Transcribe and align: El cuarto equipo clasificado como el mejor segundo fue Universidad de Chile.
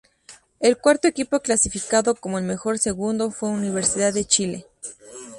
El 0.59 0.77
cuarto 0.79 1.07
equipo 1.07 1.41
clasificado 1.41 2.15
como 2.15 2.39
el 2.39 2.43
mejor 2.43 2.79
segundo 2.79 3.29
fue 3.29 3.49
Universidad 3.49 4.11
de 4.11 4.25
Chile. 4.25 4.65